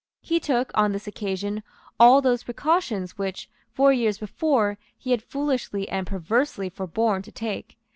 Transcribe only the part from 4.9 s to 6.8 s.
he had foolishly and perversely